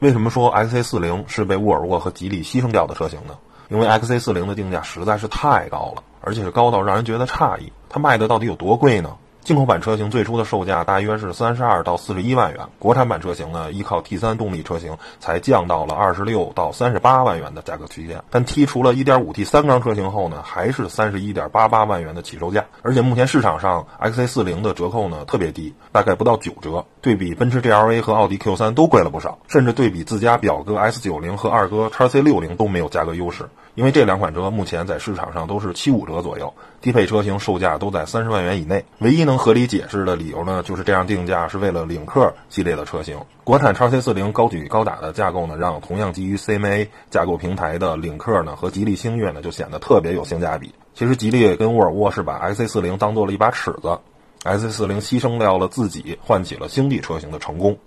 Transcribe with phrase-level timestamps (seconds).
[0.00, 3.36] 为什么说 XC40 是被沃尔沃和吉利牺牲掉的车型呢？
[3.68, 7.72] 因为 XC40 的定价实在是太高了，而且是高到让人觉得诧异。
[7.88, 9.16] 它卖的到底有多贵呢？
[9.48, 18.22] 进口版车型最初的售价大约是三十二到四十一万元，国产版车型呢，依靠 T3 动力车型才降到了二十六到三十八万元的价格区间。
[18.28, 22.66] 但剔除了 1.5T 三缸车型后呢，还是三十一点八八万元的起售价。
[22.82, 33.48] 而且目前市场上 XC40 的折扣呢特别低，大概不到九折，对比奔驰 GLA 和奥迪 Q3 都贵了不少，甚至对比自家表哥 S90 和二哥 XC60 都没有价格优势。
[33.74, 38.84] 因为这两款车目前在市场上都是七五折左右，低配车型售价都在三十万元以内。
[38.98, 43.16] 唯一能合理解释的理由呢，就是这样定价是为了领克系列的车型。
[43.44, 50.74] 国产叉 C 四零高举高打的架构呢，让同样基于 CMA 架构平台的领克呢和吉利星越呢就显得特别有性价比。
[50.94, 53.96] 其实吉利跟沃尔沃是把 XC 四零当做了一把尺子
[54.42, 57.78] ，XC 四零牺牲掉了自己，换起了星际车型的成功。